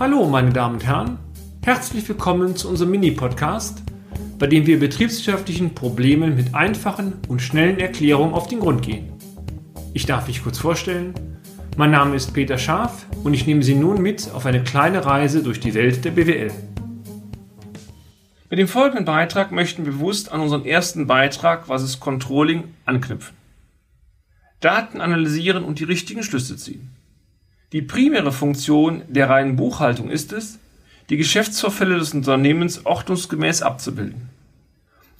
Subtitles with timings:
[0.00, 1.18] Hallo, meine Damen und Herren.
[1.62, 3.82] Herzlich willkommen zu unserem Mini-Podcast,
[4.38, 9.12] bei dem wir betriebswirtschaftlichen Problemen mit einfachen und schnellen Erklärungen auf den Grund gehen.
[9.92, 11.14] Ich darf mich kurz vorstellen.
[11.76, 15.42] Mein Name ist Peter Scharf und ich nehme Sie nun mit auf eine kleine Reise
[15.42, 16.50] durch die Welt der BWL.
[18.50, 23.36] Mit dem folgenden Beitrag möchten wir bewusst an unseren ersten Beitrag, was ist Controlling, anknüpfen.
[24.60, 26.90] Daten analysieren und die richtigen Schlüsse ziehen.
[27.72, 30.58] Die primäre Funktion der reinen Buchhaltung ist es,
[31.08, 34.28] die Geschäftsvorfälle des Unternehmens ordnungsgemäß abzubilden.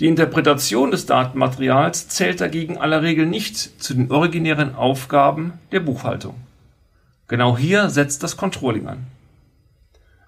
[0.01, 6.35] Die Interpretation des Datenmaterials zählt dagegen aller Regel nicht zu den originären Aufgaben der Buchhaltung.
[7.27, 9.07] Genau hier setzt das Controlling an.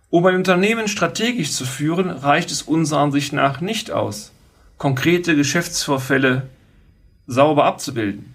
[0.09, 4.33] Um ein Unternehmen strategisch zu führen, reicht es unserer Ansicht nach nicht aus,
[4.79, 6.47] konkrete Geschäftsvorfälle
[7.27, 8.33] sauber abzubilden.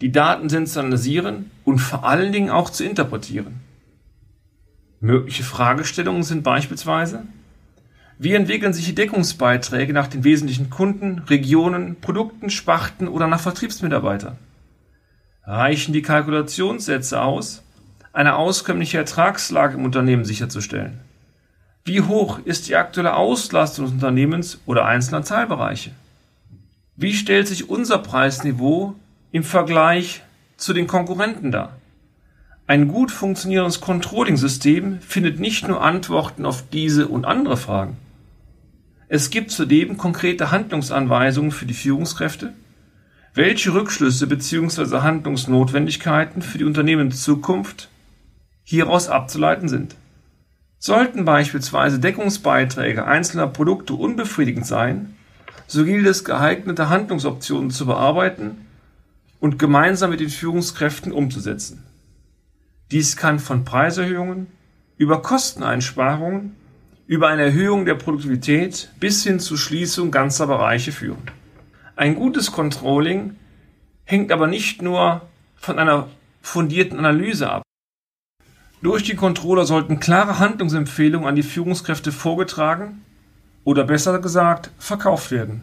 [0.00, 3.60] Die Daten zu analysieren und vor allen Dingen auch zu interpretieren.
[5.00, 7.22] Mögliche Fragestellungen sind beispielsweise,
[8.18, 14.36] wie entwickeln sich die Deckungsbeiträge nach den wesentlichen Kunden, Regionen, Produkten, Sparten oder nach Vertriebsmitarbeitern?
[15.44, 17.62] Reichen die Kalkulationssätze aus,
[18.12, 21.00] eine auskömmliche Ertragslage im Unternehmen sicherzustellen?
[21.84, 25.92] Wie hoch ist die aktuelle Auslastung des Unternehmens oder einzelner Teilbereiche?
[26.96, 28.96] Wie stellt sich unser Preisniveau
[29.32, 30.22] im Vergleich
[30.60, 31.76] zu den Konkurrenten dar?
[32.66, 37.96] Ein gut funktionierendes Controlling-System findet nicht nur Antworten auf diese und andere Fragen.
[39.08, 42.52] Es gibt zudem konkrete Handlungsanweisungen für die Führungskräfte,
[43.34, 44.98] welche Rückschlüsse bzw.
[44.98, 47.88] Handlungsnotwendigkeiten für die Unternehmenszukunft
[48.62, 49.96] hieraus abzuleiten sind.
[50.78, 55.16] Sollten beispielsweise Deckungsbeiträge einzelner Produkte unbefriedigend sein,
[55.66, 58.66] so gilt es, geeignete Handlungsoptionen zu bearbeiten
[59.40, 61.82] und gemeinsam mit den Führungskräften umzusetzen.
[62.90, 64.48] Dies kann von Preiserhöhungen
[64.96, 66.54] über Kosteneinsparungen,
[67.06, 71.22] über eine Erhöhung der Produktivität bis hin zur Schließung ganzer Bereiche führen.
[71.96, 73.36] Ein gutes Controlling
[74.04, 75.22] hängt aber nicht nur
[75.56, 76.08] von einer
[76.42, 77.62] fundierten Analyse ab.
[78.82, 83.02] Durch die Controller sollten klare Handlungsempfehlungen an die Führungskräfte vorgetragen
[83.64, 85.62] oder besser gesagt verkauft werden.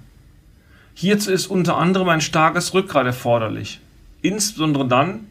[1.00, 3.81] Hierzu ist unter anderem ein starkes Rückgrat erforderlich,
[4.24, 5.28] insbesondere dann,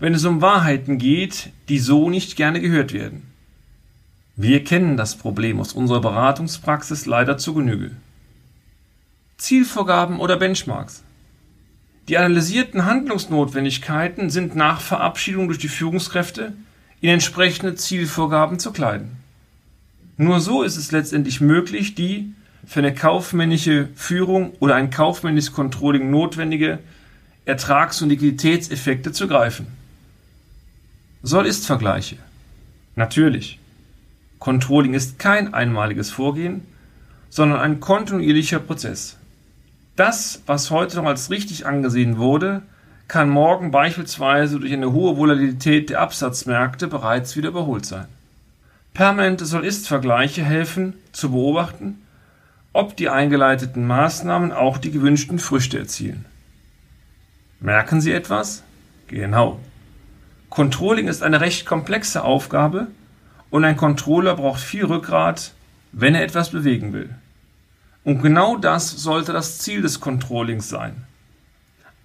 [0.00, 3.22] wenn es um Wahrheiten geht, die so nicht gerne gehört werden.
[4.34, 7.92] Wir kennen das Problem aus unserer Beratungspraxis leider zu Genüge.
[9.36, 11.04] Zielvorgaben oder Benchmarks.
[12.08, 16.54] Die analysierten Handlungsnotwendigkeiten sind nach Verabschiedung durch die Führungskräfte
[17.00, 19.12] in entsprechende Zielvorgaben zu kleiden.
[20.16, 22.34] Nur so ist es letztendlich möglich, die
[22.66, 26.78] für eine kaufmännische Führung oder ein kaufmännisches Controlling notwendige
[27.44, 29.66] Ertrags- und Liquiditätseffekte zu greifen.
[31.22, 32.16] Soll-Ist-Vergleiche.
[32.96, 33.58] Natürlich.
[34.38, 36.62] Controlling ist kein einmaliges Vorgehen,
[37.30, 39.16] sondern ein kontinuierlicher Prozess.
[39.96, 42.62] Das, was heute noch als richtig angesehen wurde,
[43.08, 48.06] kann morgen beispielsweise durch eine hohe Volatilität der Absatzmärkte bereits wieder überholt sein.
[48.92, 52.02] Permanente Soll-Ist-Vergleiche helfen zu beobachten,
[52.74, 56.26] ob die eingeleiteten Maßnahmen auch die gewünschten Früchte erzielen.
[57.60, 58.62] Merken Sie etwas?
[59.06, 59.60] Genau.
[60.50, 62.88] Controlling ist eine recht komplexe Aufgabe
[63.50, 65.52] und ein Controller braucht viel Rückgrat,
[65.92, 67.10] wenn er etwas bewegen will.
[68.02, 71.04] Und genau das sollte das Ziel des Controllings sein.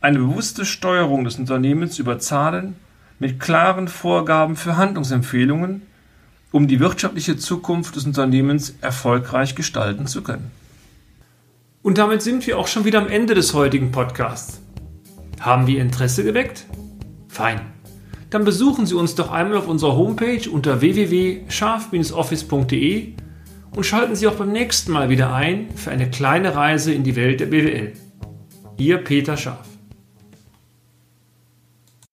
[0.01, 2.75] Eine bewusste Steuerung des Unternehmens über Zahlen
[3.17, 5.81] mit klaren Vorgaben für Handlungsempfehlungen,
[6.51, 10.51] um die wirtschaftliche Zukunft des Unternehmens erfolgreich gestalten zu können.
[11.81, 14.61] Und damit sind wir auch schon wieder am Ende des heutigen Podcasts.
[15.39, 16.65] Haben wir Interesse geweckt?
[17.27, 17.61] Fein
[18.29, 23.13] dann besuchen Sie uns doch einmal auf unserer Homepage unter www.scharf-office.de
[23.75, 27.15] und schalten Sie auch beim nächsten Mal wieder ein für eine kleine Reise in die
[27.15, 27.93] Welt der BWL.
[28.77, 29.68] Ihr Peter Scharf.